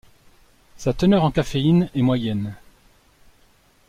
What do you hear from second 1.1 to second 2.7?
en caféine est moyenne.